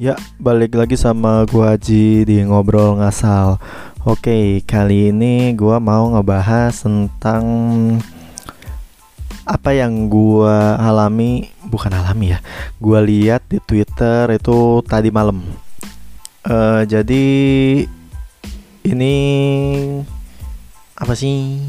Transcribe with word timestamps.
Ya, 0.00 0.16
balik 0.40 0.80
lagi 0.80 0.96
sama 0.96 1.44
gua 1.44 1.76
Haji 1.76 2.24
di 2.24 2.40
ngobrol 2.40 2.96
ngasal. 3.04 3.60
Oke, 4.08 4.64
kali 4.64 5.12
ini 5.12 5.52
gua 5.52 5.76
mau 5.76 6.16
ngebahas 6.16 6.72
tentang 6.72 7.44
apa 9.44 9.76
yang 9.76 10.08
gua 10.08 10.80
alami, 10.80 11.52
bukan 11.68 11.92
alami 11.92 12.32
ya. 12.32 12.40
Gua 12.80 13.04
lihat 13.04 13.44
di 13.52 13.60
Twitter 13.60 14.40
itu 14.40 14.80
tadi 14.88 15.12
malam. 15.12 15.44
Uh, 16.48 16.80
jadi 16.88 17.24
ini 18.88 19.16
apa 20.96 21.12
sih? 21.12 21.60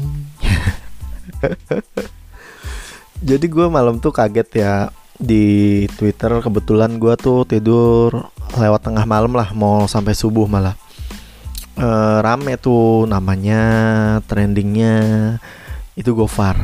jadi 3.28 3.44
gua 3.44 3.68
malam 3.68 4.00
tuh 4.00 4.08
kaget 4.08 4.48
ya 4.56 4.88
di 5.22 5.86
Twitter 5.94 6.42
kebetulan 6.42 6.98
gue 6.98 7.14
tuh 7.14 7.46
tidur 7.46 8.26
lewat 8.58 8.82
tengah 8.82 9.06
malam 9.06 9.32
lah 9.32 9.54
mau 9.54 9.86
sampai 9.86 10.12
subuh 10.18 10.50
malah. 10.50 10.74
E, 11.78 11.88
rame 12.20 12.58
tuh 12.58 13.06
namanya 13.06 13.62
trendingnya 14.26 14.94
itu 15.94 16.10
Gofar. 16.12 16.58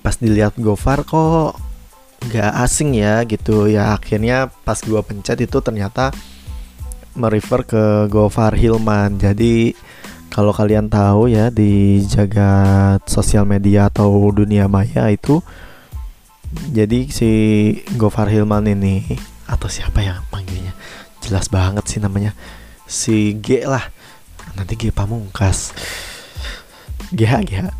Pas 0.00 0.16
dilihat 0.16 0.56
Gofar 0.56 1.04
kok 1.04 1.60
nggak 2.24 2.52
asing 2.64 2.96
ya 2.96 3.22
gitu. 3.28 3.68
Ya 3.68 3.92
akhirnya 3.92 4.48
pas 4.64 4.80
gue 4.80 4.98
pencet 5.04 5.38
itu 5.44 5.60
ternyata 5.60 6.16
merefer 7.12 7.68
ke 7.68 7.84
Gofar 8.08 8.56
Hilman. 8.56 9.20
Jadi 9.20 9.76
kalau 10.32 10.56
kalian 10.56 10.88
tahu 10.88 11.28
ya 11.28 11.52
di 11.52 12.00
jagat 12.08 13.04
sosial 13.10 13.44
media 13.44 13.92
atau 13.92 14.32
dunia 14.32 14.70
maya 14.70 15.10
itu 15.12 15.44
jadi 16.70 17.06
si 17.10 17.30
Gofar 17.94 18.26
Hilman 18.26 18.66
ini 18.66 19.06
atau 19.46 19.70
siapa 19.70 20.02
ya 20.02 20.22
manggilnya 20.34 20.74
jelas 21.22 21.46
banget 21.50 21.86
sih 21.86 22.02
namanya 22.02 22.34
si 22.90 23.38
G 23.38 23.66
lah. 23.66 23.86
Nanti 24.58 24.74
G 24.74 24.90
Pamungkas. 24.90 25.70
GH 27.14 27.32
GH 27.46 27.70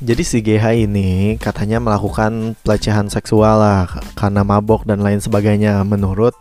jadi 0.00 0.22
si 0.24 0.40
GH 0.40 0.88
ini 0.88 1.36
katanya 1.36 1.76
melakukan 1.76 2.56
pelecehan 2.64 3.12
seksual 3.12 3.60
lah 3.60 3.84
karena 4.16 4.40
mabok 4.40 4.88
dan 4.88 5.04
lain 5.04 5.20
sebagainya. 5.20 5.84
Menurut 5.84 6.32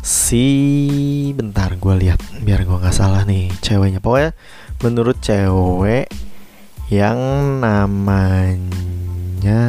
si 0.00 0.48
bentar 1.36 1.76
gue 1.76 1.92
lihat 1.92 2.24
biar 2.40 2.64
gue 2.64 2.72
nggak 2.72 2.96
salah 2.96 3.28
nih 3.28 3.52
ceweknya. 3.60 4.00
Pokoknya 4.00 4.32
menurut 4.80 5.20
cewek 5.20 6.08
yang 6.88 7.20
namanya 7.60 9.60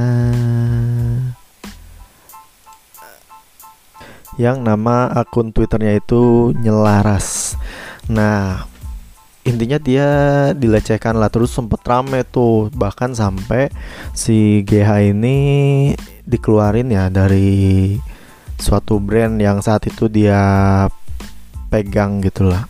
yang 4.38 4.62
nama 4.62 5.10
akun 5.12 5.50
Twitternya 5.52 5.98
itu 5.98 6.54
Nyelaras. 6.58 7.58
Nah, 8.08 8.70
intinya 9.44 9.82
dia 9.82 10.10
dilecehkan 10.54 11.18
lah 11.18 11.34
terus 11.34 11.52
sempet 11.54 11.82
rame 11.84 12.24
tuh. 12.26 12.70
Bahkan 12.72 13.18
sampai 13.18 13.74
si 14.14 14.62
GH 14.64 15.14
ini 15.14 15.38
dikeluarin 16.24 16.94
ya 16.94 17.10
dari 17.10 17.98
suatu 18.58 18.98
brand 18.98 19.38
yang 19.38 19.62
saat 19.62 19.86
itu 19.86 20.10
dia 20.10 20.42
pegang 21.70 22.24
gitulah 22.24 22.66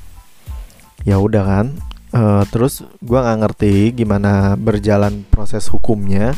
ya 1.08 1.16
udah 1.22 1.44
kan 1.48 1.68
uh, 2.12 2.44
terus 2.52 2.84
gua 3.00 3.23
nggak 3.23 3.40
ngerti 3.45 3.73
gimana 3.95 4.60
berjalan 4.60 5.23
proses 5.28 5.68
hukumnya. 5.72 6.36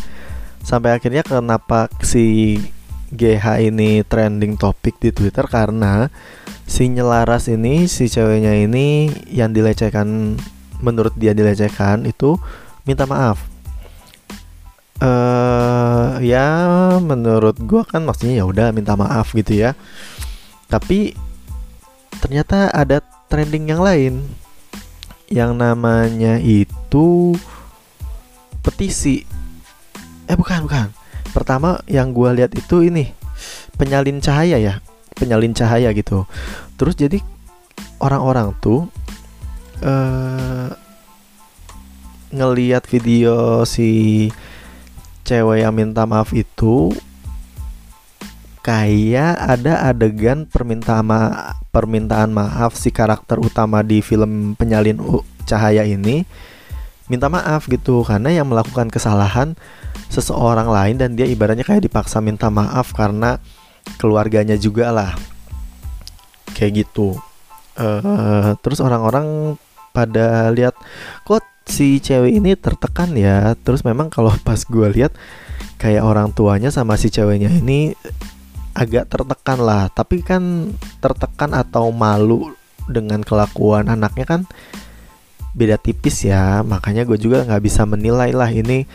Sampai 0.59 0.93
akhirnya 0.93 1.23
kenapa 1.23 1.87
si 2.03 2.59
GH 3.09 3.65
ini 3.65 4.05
trending 4.05 4.55
topik 4.55 5.01
di 5.01 5.09
Twitter 5.09 5.45
karena 5.49 6.09
si 6.69 6.85
nyelaras 6.85 7.49
ini 7.49 7.89
si 7.89 8.05
ceweknya 8.05 8.53
ini 8.53 9.09
yang 9.33 9.49
dilecehkan 9.49 10.37
menurut 10.85 11.17
dia 11.17 11.33
dilecehkan 11.33 12.05
itu 12.05 12.37
minta 12.85 13.09
maaf. 13.09 13.41
Eh 14.99 15.07
uh, 15.07 16.21
ya 16.21 16.47
menurut 17.01 17.57
gua 17.63 17.87
kan 17.87 18.05
maksudnya 18.05 18.43
ya 18.43 18.45
udah 18.45 18.69
minta 18.69 18.93
maaf 18.93 19.33
gitu 19.33 19.57
ya. 19.57 19.73
Tapi 20.69 21.17
ternyata 22.21 22.69
ada 22.69 23.01
trending 23.31 23.73
yang 23.73 23.81
lain 23.81 24.13
yang 25.31 25.57
namanya 25.57 26.37
itu 26.37 27.33
petisi. 28.61 29.25
Eh 30.29 30.37
bukan 30.37 30.69
bukan 30.69 30.98
pertama 31.31 31.81
yang 31.89 32.11
gue 32.11 32.29
lihat 32.35 32.51
itu 32.53 32.85
ini 32.85 33.11
penyalin 33.79 34.19
cahaya 34.19 34.57
ya 34.59 34.83
penyalin 35.19 35.51
cahaya 35.51 35.91
gitu. 35.91 36.23
Terus 36.79 36.95
jadi 36.95 37.19
orang-orang 37.99 38.55
tuh 38.63 38.87
uh, 39.83 40.71
ngeliat 42.31 42.87
video 42.87 43.65
si 43.67 44.29
cewek 45.27 45.61
yang 45.61 45.75
minta 45.75 46.07
maaf 46.07 46.31
itu 46.31 46.93
kayak 48.63 49.33
ada 49.39 49.89
adegan 49.89 50.45
permintaan 50.45 51.05
ma 51.05 51.19
permintaan 51.73 52.29
maaf 52.29 52.77
si 52.77 52.93
karakter 52.93 53.41
utama 53.41 53.81
di 53.81 54.01
film 54.05 54.53
penyalin 54.53 55.01
cahaya 55.49 55.85
ini 55.85 56.25
minta 57.09 57.27
maaf 57.27 57.67
gitu. 57.67 58.05
Karena 58.05 58.31
yang 58.31 58.47
melakukan 58.47 58.87
kesalahan 58.87 59.57
seseorang 60.07 60.69
lain 60.69 60.95
dan 60.95 61.13
dia 61.17 61.27
ibaratnya 61.27 61.65
kayak 61.65 61.85
dipaksa 61.85 62.23
minta 62.23 62.47
maaf 62.47 62.95
karena 62.95 63.41
keluarganya 63.97 64.55
juga 64.55 64.93
lah. 64.93 65.11
Kayak 66.53 66.85
gitu. 66.85 67.17
Uh, 67.79 68.53
terus 68.61 68.83
orang-orang 68.83 69.57
pada 69.95 70.51
lihat 70.51 70.75
kok 71.23 71.41
si 71.65 71.97
cewek 71.99 72.37
ini 72.37 72.53
tertekan 72.55 73.17
ya? 73.17 73.57
Terus 73.65 73.81
memang 73.81 74.13
kalau 74.13 74.31
pas 74.47 74.61
gue 74.61 74.87
lihat 74.93 75.11
kayak 75.81 76.03
orang 76.05 76.31
tuanya 76.31 76.69
sama 76.69 76.95
si 76.95 77.09
ceweknya 77.09 77.49
ini 77.49 77.97
agak 78.77 79.09
tertekan 79.09 79.59
lah. 79.61 79.89
Tapi 79.89 80.21
kan 80.21 80.73
tertekan 81.01 81.57
atau 81.57 81.89
malu 81.89 82.53
dengan 82.89 83.21
kelakuan 83.21 83.85
anaknya 83.85 84.25
kan 84.25 84.41
beda 85.53 85.77
tipis 85.79 86.25
ya. 86.25 86.61
Makanya 86.61 87.05
gue 87.05 87.17
juga 87.17 87.45
nggak 87.45 87.63
bisa 87.63 87.85
menilai 87.85 88.33
lah 88.33 88.49
ini 88.49 88.85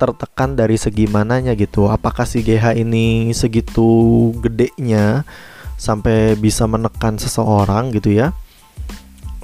tertekan 0.00 0.56
dari 0.56 0.80
segi 0.80 1.04
mananya 1.06 1.52
gitu. 1.52 1.92
Apakah 1.92 2.24
si 2.24 2.40
GH 2.40 2.80
ini 2.80 3.30
segitu 3.36 4.32
gedenya 4.40 5.28
sampai 5.76 6.36
bisa 6.40 6.64
menekan 6.64 7.20
seseorang 7.20 7.92
gitu 7.92 8.16
ya? 8.16 8.32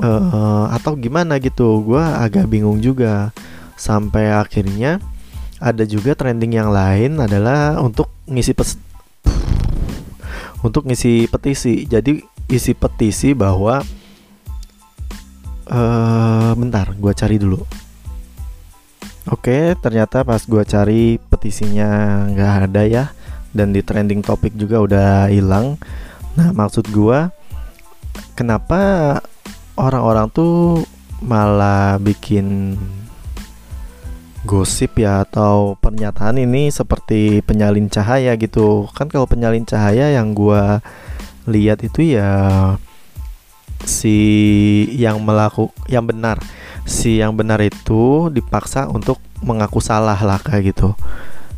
Uh, 0.00 0.68
atau 0.72 0.96
gimana 0.96 1.36
gitu? 1.36 1.84
Gue 1.84 2.00
agak 2.00 2.48
bingung 2.48 2.80
juga. 2.80 3.36
Sampai 3.76 4.32
akhirnya 4.32 5.04
ada 5.60 5.84
juga 5.84 6.16
trending 6.16 6.56
yang 6.56 6.72
lain 6.72 7.20
adalah 7.20 7.76
untuk 7.80 8.08
ngisi 8.24 8.56
pes 8.56 8.80
untuk 10.64 10.88
ngisi 10.88 11.28
petisi. 11.28 11.84
Jadi 11.84 12.24
isi 12.48 12.72
petisi 12.72 13.36
bahwa 13.36 13.84
uh, 15.70 16.52
bentar, 16.54 16.94
gue 16.94 17.12
cari 17.12 17.36
dulu. 17.38 17.60
Oke, 19.26 19.74
ternyata 19.82 20.22
pas 20.22 20.38
gue 20.38 20.62
cari 20.62 21.18
petisinya 21.18 22.22
nggak 22.30 22.52
ada 22.70 22.82
ya, 22.86 23.04
dan 23.50 23.74
di 23.74 23.82
trending 23.82 24.22
topik 24.22 24.54
juga 24.54 24.78
udah 24.82 25.10
hilang. 25.26 25.74
Nah, 26.38 26.54
maksud 26.54 26.86
gue, 26.94 27.26
kenapa 28.38 29.18
orang-orang 29.74 30.30
tuh 30.30 30.86
malah 31.24 31.98
bikin 31.98 32.76
gosip 34.46 35.02
ya 35.02 35.26
atau 35.26 35.74
pernyataan 35.82 36.38
ini 36.38 36.70
seperti 36.70 37.42
penyalin 37.42 37.90
cahaya 37.90 38.38
gitu 38.38 38.86
kan 38.94 39.10
kalau 39.10 39.26
penyalin 39.26 39.66
cahaya 39.66 40.14
yang 40.14 40.38
gue 40.38 40.78
lihat 41.50 41.82
itu 41.82 42.14
ya 42.14 42.30
si 43.84 44.16
yang 44.96 45.20
melaku 45.20 45.68
yang 45.90 46.06
benar. 46.06 46.40
Si 46.86 47.18
yang 47.18 47.34
benar 47.34 47.58
itu 47.60 48.30
dipaksa 48.30 48.86
untuk 48.86 49.18
mengaku 49.42 49.82
salah 49.82 50.16
lah 50.22 50.38
kayak 50.38 50.72
gitu. 50.72 50.94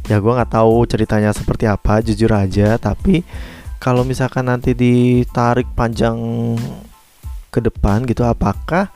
Ya 0.09 0.19
gue 0.19 0.33
nggak 0.33 0.57
tahu 0.57 0.89
ceritanya 0.89 1.37
seperti 1.37 1.69
apa 1.69 2.01
jujur 2.01 2.33
aja. 2.33 2.81
Tapi 2.81 3.23
kalau 3.79 4.03
misalkan 4.03 4.49
nanti 4.49 4.75
ditarik 4.75 5.69
panjang 5.77 6.17
ke 7.49 7.61
depan 7.63 8.05
gitu 8.05 8.27
apakah 8.27 8.91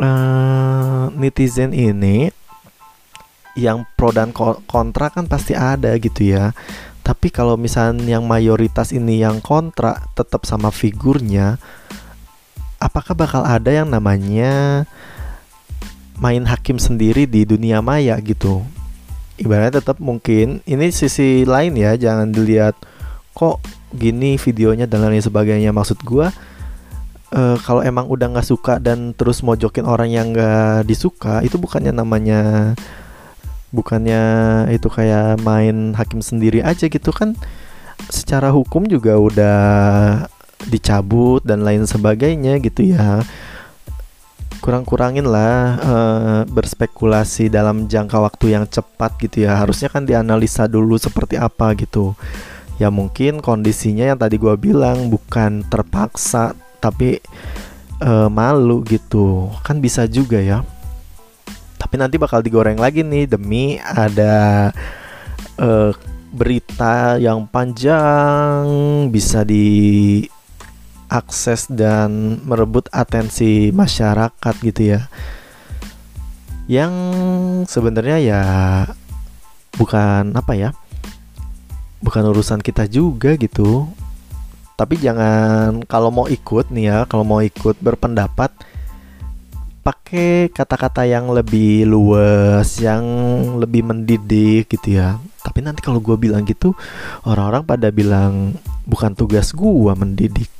uh, 0.00 1.08
netizen 1.16 1.72
ini 1.72 2.28
yang 3.56 3.88
pro 3.96 4.12
dan 4.12 4.36
kontra 4.68 5.08
kan 5.08 5.24
pasti 5.24 5.56
ada 5.56 5.96
gitu 5.96 6.28
ya 6.36 6.52
tapi 7.06 7.30
kalau 7.30 7.54
misalnya 7.54 8.18
yang 8.18 8.26
mayoritas 8.26 8.90
ini 8.90 9.22
yang 9.22 9.38
kontra 9.38 10.02
tetap 10.18 10.42
sama 10.42 10.74
figurnya, 10.74 11.54
apakah 12.82 13.14
bakal 13.14 13.46
ada 13.46 13.70
yang 13.70 13.86
namanya 13.86 14.82
main 16.18 16.42
hakim 16.50 16.82
sendiri 16.82 17.30
di 17.30 17.46
dunia 17.46 17.78
maya 17.78 18.18
gitu? 18.18 18.66
Ibaratnya 19.38 19.78
tetap 19.78 20.02
mungkin 20.02 20.66
ini 20.66 20.90
sisi 20.90 21.46
lain 21.46 21.78
ya, 21.78 21.94
jangan 21.94 22.34
dilihat 22.34 22.74
kok 23.38 23.62
gini 23.94 24.34
videonya 24.34 24.90
dan 24.90 25.06
lain 25.06 25.22
sebagainya 25.22 25.70
maksud 25.70 26.02
gue 26.02 26.26
uh, 27.36 27.56
kalau 27.62 27.86
emang 27.86 28.10
udah 28.10 28.34
nggak 28.34 28.48
suka 28.48 28.82
dan 28.82 29.14
terus 29.14 29.46
mojokin 29.46 29.86
orang 29.86 30.10
yang 30.10 30.34
nggak 30.34 30.88
disuka 30.88 31.44
itu 31.44 31.54
bukannya 31.54 31.94
namanya 31.94 32.72
bukannya 33.74 34.22
itu 34.70 34.86
kayak 34.86 35.42
main 35.42 35.94
hakim 35.98 36.22
sendiri 36.22 36.62
aja 36.62 36.86
gitu 36.86 37.10
kan 37.10 37.34
secara 38.08 38.52
hukum 38.54 38.86
juga 38.86 39.18
udah 39.18 39.58
dicabut 40.68 41.42
dan 41.44 41.62
lain 41.62 41.84
sebagainya 41.84 42.58
gitu 42.62 42.92
ya. 42.96 43.22
Kurang-kurangin 44.64 45.28
lah 45.28 45.78
uh, 45.78 46.42
berspekulasi 46.48 47.52
dalam 47.52 47.86
jangka 47.86 48.18
waktu 48.18 48.56
yang 48.56 48.64
cepat 48.66 49.14
gitu 49.22 49.46
ya. 49.46 49.62
Harusnya 49.62 49.92
kan 49.92 50.02
dianalisa 50.08 50.66
dulu 50.66 50.98
seperti 50.98 51.38
apa 51.38 51.76
gitu. 51.78 52.18
Ya 52.76 52.90
mungkin 52.90 53.40
kondisinya 53.40 54.10
yang 54.12 54.18
tadi 54.18 54.36
gue 54.36 54.52
bilang 54.58 55.08
bukan 55.08 55.62
terpaksa 55.70 56.56
tapi 56.82 57.22
uh, 58.02 58.26
malu 58.26 58.82
gitu. 58.82 59.54
Kan 59.62 59.78
bisa 59.78 60.08
juga 60.10 60.42
ya 60.42 60.66
tapi 61.76 62.00
nanti 62.00 62.16
bakal 62.16 62.40
digoreng 62.40 62.80
lagi 62.80 63.04
nih 63.04 63.28
demi 63.28 63.76
ada 63.80 64.68
uh, 65.60 65.92
berita 66.32 67.16
yang 67.16 67.48
panjang 67.48 68.64
bisa 69.08 69.44
diakses 69.44 70.58
dan 71.72 72.40
merebut 72.44 72.88
atensi 72.92 73.72
masyarakat 73.72 74.54
gitu 74.60 74.96
ya. 74.96 75.08
Yang 76.66 76.92
sebenarnya 77.70 78.18
ya 78.18 78.42
bukan 79.76 80.34
apa 80.34 80.52
ya 80.58 80.74
bukan 82.04 82.24
urusan 82.32 82.60
kita 82.60 82.84
juga 82.90 83.36
gitu. 83.40 83.88
Tapi 84.76 85.00
jangan 85.00 85.80
kalau 85.88 86.12
mau 86.12 86.28
ikut 86.28 86.68
nih 86.68 86.84
ya 86.92 86.98
kalau 87.08 87.24
mau 87.24 87.40
ikut 87.40 87.80
berpendapat 87.80 88.52
pakai 89.86 90.50
kata-kata 90.50 91.06
yang 91.06 91.30
lebih 91.30 91.86
luas, 91.86 92.82
yang 92.82 93.06
lebih 93.62 93.86
mendidik 93.86 94.66
gitu 94.66 94.98
ya. 94.98 95.22
Tapi 95.46 95.62
nanti 95.62 95.78
kalau 95.78 96.02
gue 96.02 96.18
bilang 96.18 96.42
gitu, 96.42 96.74
orang-orang 97.22 97.62
pada 97.62 97.94
bilang 97.94 98.58
bukan 98.82 99.14
tugas 99.14 99.54
gue 99.54 99.92
mendidik. 99.94 100.50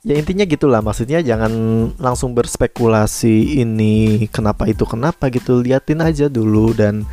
Ya 0.00 0.16
intinya 0.16 0.48
gitulah, 0.48 0.80
maksudnya 0.80 1.20
jangan 1.20 1.52
langsung 2.00 2.32
berspekulasi 2.32 3.60
ini 3.60 4.24
kenapa 4.32 4.64
itu 4.64 4.88
kenapa 4.88 5.28
gitu, 5.28 5.60
liatin 5.60 6.00
aja 6.00 6.32
dulu 6.32 6.72
dan 6.72 7.04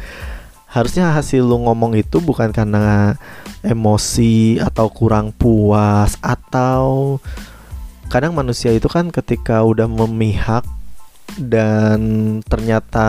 harusnya 0.71 1.11
hasil 1.11 1.43
lu 1.43 1.67
ngomong 1.67 1.99
itu 1.99 2.23
bukan 2.23 2.55
karena 2.55 3.19
emosi 3.59 4.63
atau 4.63 4.87
kurang 4.87 5.35
puas 5.35 6.15
atau 6.23 7.19
kadang 8.07 8.33
manusia 8.35 8.71
itu 8.71 8.87
kan 8.87 9.11
ketika 9.11 9.63
udah 9.63 9.87
memihak 9.87 10.63
dan 11.35 11.99
ternyata 12.47 13.07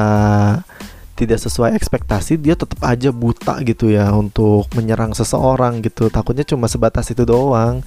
tidak 1.19 1.43
sesuai 1.43 1.75
ekspektasi 1.75 2.39
dia 2.39 2.55
tetap 2.55 2.79
aja 2.87 3.11
buta 3.11 3.59
gitu 3.67 3.91
ya 3.91 4.15
untuk 4.15 4.71
menyerang 4.79 5.15
seseorang 5.19 5.83
gitu. 5.83 6.06
Takutnya 6.06 6.47
cuma 6.47 6.71
sebatas 6.71 7.11
itu 7.11 7.27
doang. 7.27 7.83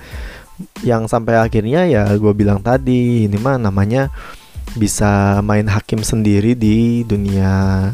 Yang 0.83 1.09
sampai 1.09 1.39
akhirnya 1.39 1.87
ya 1.87 2.03
gue 2.19 2.33
bilang 2.35 2.59
tadi 2.59 3.25
ini 3.25 3.37
mah 3.39 3.55
namanya 3.55 4.11
bisa 4.75 5.39
main 5.41 5.65
hakim 5.71 6.03
sendiri 6.03 6.59
di 6.59 7.07
dunia 7.07 7.87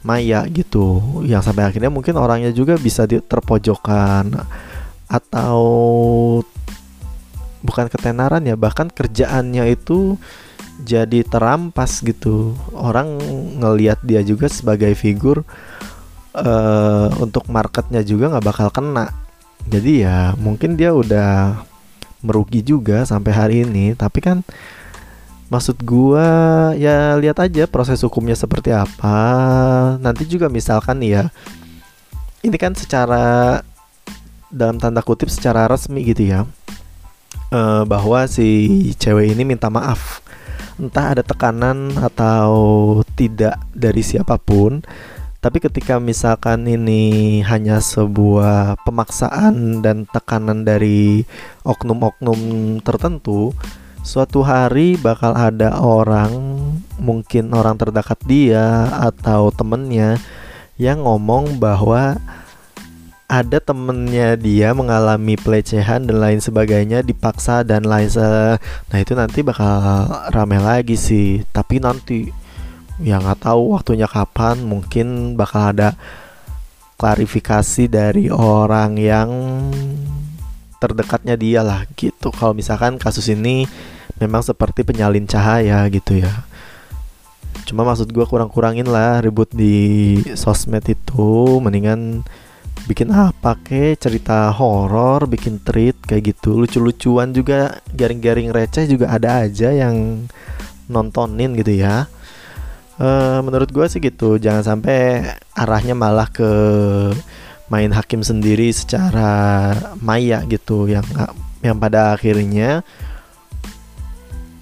maya 0.00 0.48
gitu. 0.48 1.20
Yang 1.28 1.52
sampai 1.52 1.68
akhirnya 1.68 1.92
mungkin 1.92 2.16
orangnya 2.16 2.48
juga 2.56 2.80
bisa 2.80 3.04
terpojokkan 3.04 4.32
atau 5.08 5.60
bukan 7.62 7.90
ketenaran 7.90 8.44
ya 8.46 8.54
bahkan 8.54 8.86
kerjaannya 8.90 9.74
itu 9.74 10.16
jadi 10.82 11.26
terampas 11.26 12.00
gitu. 12.02 12.54
Orang 12.74 13.18
ngelihat 13.58 13.98
dia 14.06 14.22
juga 14.22 14.46
sebagai 14.46 14.94
figur 14.94 15.42
uh, 16.34 17.08
untuk 17.18 17.50
marketnya 17.50 18.02
juga 18.06 18.30
nggak 18.30 18.46
bakal 18.46 18.68
kena. 18.70 19.10
Jadi 19.66 20.06
ya 20.06 20.38
mungkin 20.38 20.78
dia 20.78 20.94
udah 20.94 21.60
merugi 22.22 22.62
juga 22.62 23.02
sampai 23.02 23.32
hari 23.34 23.56
ini. 23.66 23.98
Tapi 23.98 24.18
kan 24.22 24.46
maksud 25.50 25.82
gua 25.82 26.70
ya 26.78 27.16
lihat 27.18 27.42
aja 27.42 27.66
proses 27.66 27.98
hukumnya 28.06 28.38
seperti 28.38 28.70
apa. 28.70 29.18
Nanti 29.98 30.30
juga 30.30 30.46
misalkan 30.46 31.02
ya 31.02 31.30
ini 32.46 32.54
kan 32.54 32.70
secara 32.78 33.60
dalam 34.48 34.80
tanda 34.80 35.04
kutip 35.04 35.28
secara 35.28 35.68
resmi 35.68 36.00
gitu 36.06 36.24
ya 36.24 36.40
uh, 37.52 37.82
bahwa 37.84 38.24
si 38.28 38.90
cewek 38.96 39.32
ini 39.32 39.44
minta 39.44 39.68
maaf. 39.68 40.24
Entah 40.78 41.12
ada 41.16 41.22
tekanan 41.26 41.98
atau 41.98 42.50
tidak 43.18 43.58
dari 43.74 44.02
siapa 44.06 44.38
pun 44.38 44.82
tapi 45.38 45.62
ketika 45.62 46.02
misalkan 46.02 46.66
ini 46.66 47.38
hanya 47.46 47.78
sebuah 47.78 48.74
pemaksaan 48.82 49.78
dan 49.86 50.02
tekanan 50.10 50.66
dari 50.66 51.22
oknum-oknum 51.62 52.38
tertentu 52.82 53.54
suatu 54.02 54.42
hari 54.42 54.98
bakal 54.98 55.38
ada 55.38 55.78
orang 55.78 56.34
mungkin 56.98 57.54
orang 57.54 57.78
terdekat 57.78 58.18
dia 58.26 58.90
atau 58.98 59.54
temennya 59.54 60.18
yang 60.74 61.06
ngomong 61.06 61.62
bahwa 61.62 62.18
ada 63.28 63.60
temennya 63.60 64.40
dia 64.40 64.72
mengalami 64.72 65.36
pelecehan 65.36 66.08
dan 66.08 66.16
lain 66.16 66.40
sebagainya 66.40 67.04
dipaksa 67.04 67.60
dan 67.60 67.84
lain 67.84 68.08
se 68.08 68.24
nah 68.88 68.98
itu 68.98 69.12
nanti 69.12 69.44
bakal 69.44 70.08
rame 70.32 70.56
lagi 70.56 70.96
sih. 70.96 71.44
Tapi 71.52 71.76
nanti 71.76 72.32
ya 73.04 73.20
nggak 73.20 73.44
tahu 73.44 73.76
waktunya 73.76 74.08
kapan 74.08 74.64
mungkin 74.64 75.36
bakal 75.36 75.76
ada 75.76 75.92
klarifikasi 76.96 77.86
dari 77.86 78.32
orang 78.32 78.96
yang 78.96 79.30
terdekatnya 80.80 81.36
dia 81.36 81.60
lah 81.60 81.84
gitu. 82.00 82.32
Kalau 82.32 82.56
misalkan 82.56 82.96
kasus 82.96 83.28
ini 83.28 83.68
memang 84.16 84.40
seperti 84.40 84.88
penyalin 84.88 85.28
cahaya 85.28 85.84
gitu 85.92 86.16
ya. 86.16 86.48
Cuma 87.68 87.84
maksud 87.84 88.08
gue 88.08 88.24
kurang-kurangin 88.24 88.88
lah 88.88 89.20
ribut 89.20 89.52
di 89.52 90.16
sosmed 90.32 90.88
itu 90.88 91.60
mendingan 91.60 92.24
bikin 92.86 93.10
apa 93.10 93.58
ke 93.58 93.98
cerita 93.98 94.52
horor 94.54 95.26
bikin 95.26 95.58
treat 95.64 95.98
kayak 96.04 96.36
gitu. 96.36 96.62
Lucu-lucuan 96.62 97.34
juga 97.34 97.82
garing-garing 97.96 98.54
receh 98.54 98.86
juga 98.86 99.10
ada 99.10 99.42
aja 99.42 99.74
yang 99.74 100.28
nontonin 100.86 101.58
gitu 101.58 101.74
ya. 101.74 102.06
Uh, 102.98 103.42
menurut 103.42 103.70
gue 103.70 103.86
sih 103.90 103.98
gitu. 103.98 104.38
Jangan 104.38 104.62
sampai 104.62 105.26
arahnya 105.54 105.98
malah 105.98 106.30
ke 106.30 106.50
main 107.72 107.92
hakim 107.92 108.22
sendiri 108.22 108.70
secara 108.70 109.74
maya 109.98 110.42
gitu. 110.46 110.86
Yang 110.86 111.06
yang 111.64 111.76
pada 111.78 112.14
akhirnya 112.14 112.86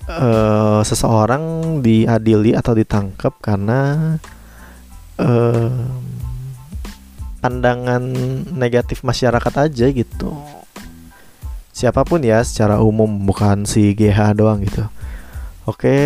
uh, 0.08 0.80
seseorang 0.80 1.78
diadili 1.84 2.56
atau 2.56 2.72
ditangkap 2.72 3.36
karena 3.42 4.16
uh, 5.20 5.72
pandangan 7.40 8.02
negatif 8.54 9.04
masyarakat 9.04 9.54
aja 9.68 9.86
gitu. 9.90 10.30
Siapa 11.76 12.08
pun 12.08 12.24
ya 12.24 12.40
secara 12.40 12.80
umum 12.80 13.08
bukan 13.28 13.68
si 13.68 13.92
GH 13.92 14.36
doang 14.36 14.64
gitu. 14.64 14.84
Oke 15.68 15.96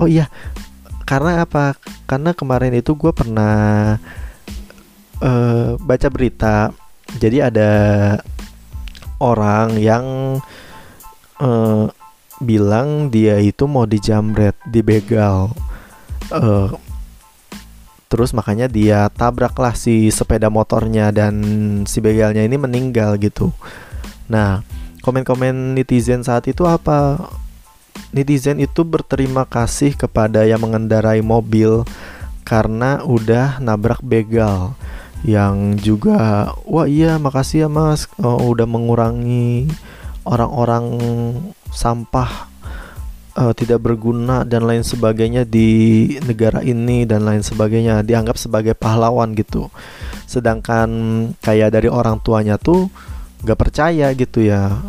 oh 0.00 0.08
iya 0.08 0.30
karena 1.04 1.44
apa? 1.44 1.76
Karena 2.08 2.32
kemarin 2.32 2.72
itu 2.72 2.96
gue 2.96 3.12
pernah 3.12 3.96
uh, 5.20 5.76
baca 5.76 6.08
berita. 6.08 6.72
Jadi 7.20 7.44
ada 7.44 7.70
orang 9.20 9.76
yang 9.76 10.04
uh, 11.38 11.86
bilang 12.42 13.12
dia 13.12 13.38
itu 13.38 13.68
mau 13.70 13.86
dijamret 13.86 14.56
dibegal 14.66 15.54
uh, 16.34 16.68
terus 18.14 18.30
makanya 18.30 18.70
dia 18.70 19.10
tabraklah 19.10 19.74
si 19.74 20.06
sepeda 20.14 20.46
motornya 20.46 21.10
dan 21.10 21.34
si 21.82 21.98
begalnya 21.98 22.46
ini 22.46 22.54
meninggal 22.54 23.18
gitu. 23.18 23.50
Nah 24.30 24.62
komen-komen 25.02 25.74
netizen 25.74 26.22
saat 26.22 26.46
itu 26.46 26.62
apa? 26.62 27.18
Netizen 28.14 28.62
itu 28.62 28.86
berterima 28.86 29.42
kasih 29.42 29.98
kepada 29.98 30.46
yang 30.46 30.62
mengendarai 30.62 31.26
mobil 31.26 31.82
karena 32.46 33.02
udah 33.02 33.58
nabrak 33.58 33.98
begal. 33.98 34.78
Yang 35.26 35.82
juga 35.82 36.54
wah 36.70 36.86
iya 36.86 37.18
makasih 37.18 37.66
ya 37.66 37.68
mas 37.68 38.06
oh, 38.22 38.54
udah 38.54 38.70
mengurangi 38.70 39.66
orang-orang 40.22 40.86
sampah 41.74 42.53
uh, 43.34 43.52
tidak 43.52 43.82
berguna 43.82 44.46
dan 44.46 44.64
lain 44.64 44.86
sebagainya 44.86 45.42
di 45.44 46.14
negara 46.22 46.62
ini 46.62 47.04
dan 47.04 47.26
lain 47.26 47.42
sebagainya 47.42 48.02
dianggap 48.06 48.38
sebagai 48.38 48.74
pahlawan 48.78 49.34
gitu. 49.34 49.68
Sedangkan 50.26 50.88
kayak 51.42 51.74
dari 51.74 51.90
orang 51.90 52.22
tuanya 52.22 52.56
tuh 52.56 52.88
gak 53.44 53.60
percaya 53.60 54.08
gitu 54.16 54.40
ya 54.40 54.80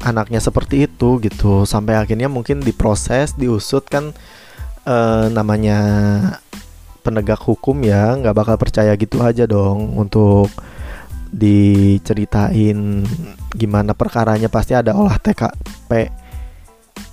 anaknya 0.00 0.40
seperti 0.40 0.88
itu 0.88 1.20
gitu. 1.20 1.68
Sampai 1.68 1.96
akhirnya 2.00 2.26
mungkin 2.26 2.64
diproses 2.64 3.36
diusut 3.36 3.86
kan 3.86 4.16
uh, 4.88 5.28
namanya 5.30 5.78
penegak 7.00 7.40
hukum 7.40 7.80
ya 7.80 8.12
nggak 8.12 8.36
bakal 8.36 8.56
percaya 8.60 8.92
gitu 8.92 9.24
aja 9.24 9.48
dong 9.48 9.96
untuk 9.96 10.52
diceritain 11.30 13.04
gimana 13.54 13.92
perkaranya. 13.92 14.48
Pasti 14.50 14.74
ada 14.74 14.96
olah 14.96 15.20
TKP 15.20 16.19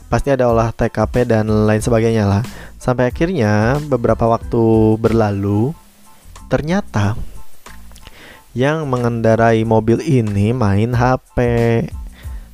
pasti 0.08 0.32
ada 0.32 0.48
olah 0.48 0.72
TKP 0.72 1.28
dan 1.28 1.48
lain 1.48 1.84
sebagainya 1.84 2.24
lah 2.28 2.42
sampai 2.80 3.12
akhirnya 3.12 3.80
beberapa 3.88 4.28
waktu 4.28 4.96
berlalu 5.00 5.72
ternyata 6.48 7.20
yang 8.58 8.88
mengendarai 8.90 9.62
mobil 9.68 10.02
ini 10.02 10.56
main 10.56 10.96
HP 10.96 11.38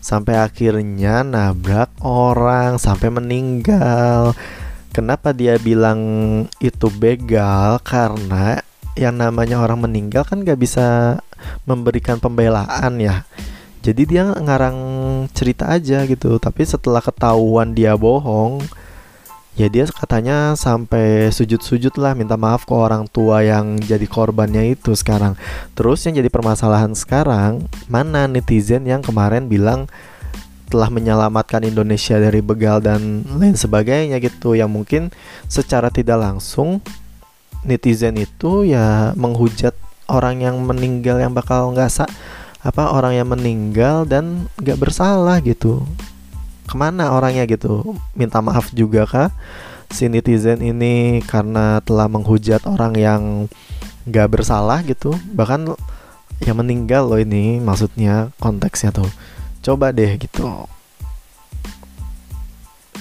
sampai 0.04 0.36
akhirnya 0.36 1.24
nabrak 1.24 1.94
orang 2.04 2.76
sampai 2.76 3.08
meninggal 3.08 4.36
Kenapa 4.94 5.34
dia 5.34 5.58
bilang 5.58 6.00
itu 6.62 6.86
begal? 6.94 7.82
Karena 7.82 8.62
yang 8.94 9.18
namanya 9.18 9.58
orang 9.58 9.82
meninggal 9.82 10.22
kan 10.22 10.46
gak 10.46 10.62
bisa 10.62 11.18
memberikan 11.66 12.22
pembelaan 12.22 13.02
ya. 13.02 13.26
Jadi 13.84 14.08
dia 14.08 14.32
ngarang 14.32 14.78
cerita 15.36 15.68
aja 15.68 16.08
gitu. 16.08 16.40
Tapi 16.40 16.64
setelah 16.64 17.04
ketahuan 17.04 17.76
dia 17.76 18.00
bohong, 18.00 18.64
ya 19.60 19.68
dia 19.68 19.84
katanya 19.92 20.56
sampai 20.56 21.28
sujud-sujud 21.30 21.92
lah 22.00 22.16
minta 22.16 22.40
maaf 22.40 22.64
ke 22.64 22.72
orang 22.72 23.06
tua 23.12 23.44
yang 23.44 23.76
jadi 23.84 24.08
korbannya 24.08 24.72
itu 24.72 24.96
sekarang. 24.96 25.36
Terus 25.76 26.00
yang 26.08 26.16
jadi 26.16 26.32
permasalahan 26.32 26.96
sekarang, 26.96 27.68
mana 27.92 28.26
netizen 28.32 28.88
yang 28.88 29.04
kemarin 29.04 29.52
bilang 29.52 29.92
telah 30.72 30.90
menyelamatkan 30.90 31.68
Indonesia 31.68 32.18
dari 32.18 32.42
begal 32.42 32.82
dan 32.82 33.22
lain 33.38 33.54
sebagainya 33.54 34.18
gitu 34.18 34.58
yang 34.58 34.74
mungkin 34.74 35.14
secara 35.46 35.94
tidak 35.94 36.18
langsung 36.18 36.82
netizen 37.62 38.18
itu 38.18 38.66
ya 38.66 39.14
menghujat 39.14 39.78
orang 40.10 40.42
yang 40.42 40.58
meninggal 40.66 41.22
yang 41.22 41.30
bakal 41.30 41.70
nggak 41.72 41.94
sa 41.94 42.10
apa 42.64 42.96
orang 42.96 43.20
yang 43.20 43.28
meninggal 43.28 44.08
dan 44.08 44.48
nggak 44.56 44.80
bersalah 44.80 45.44
gitu. 45.44 45.84
Ke 46.64 46.80
mana 46.80 47.12
orangnya 47.12 47.44
gitu? 47.44 48.00
Minta 48.16 48.40
maaf 48.40 48.72
juga 48.72 49.04
kah 49.04 49.30
si 49.92 50.08
netizen 50.08 50.64
ini 50.64 51.20
karena 51.28 51.84
telah 51.84 52.08
menghujat 52.08 52.64
orang 52.64 52.96
yang 52.96 53.22
nggak 54.08 54.32
bersalah 54.32 54.80
gitu? 54.88 55.12
Bahkan 55.36 55.76
yang 56.48 56.58
meninggal 56.64 57.12
loh 57.12 57.20
ini 57.20 57.60
maksudnya 57.60 58.32
konteksnya 58.40 58.96
tuh. 58.96 59.12
Coba 59.60 59.92
deh 59.92 60.16
gitu. 60.16 60.48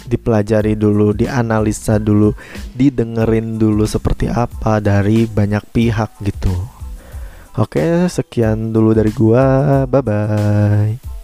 Dipelajari 0.02 0.75
dulu, 0.75 1.14
dianalisa 1.14 2.02
dulu, 2.02 2.35
didengerin 2.75 3.62
dulu 3.62 3.87
seperti 3.87 4.26
apa 4.26 4.83
dari 4.83 5.31
banyak 5.31 5.62
pihak 5.71 6.19
gitu. 6.26 6.82
Oke, 7.61 8.09
sekian 8.09 8.73
dulu 8.73 8.97
dari 8.97 9.13
gua. 9.13 9.85
Bye 9.85 10.01
bye. 10.01 11.22